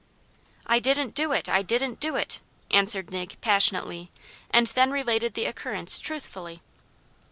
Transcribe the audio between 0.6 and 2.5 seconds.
"I didn't do it! I didn't do it!"